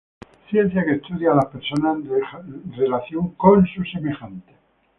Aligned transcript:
Ciencia 0.49 0.83
que 0.83 0.95
estudia 0.95 1.31
a 1.31 1.35
las 1.35 1.45
personas 1.45 1.97
en 1.97 2.73
relación 2.73 3.35
con 3.35 3.67
sus 3.67 3.87
semejantes. 3.91 4.55